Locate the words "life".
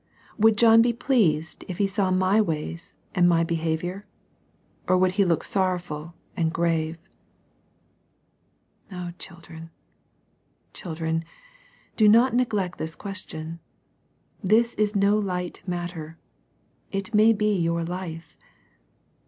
17.83-18.35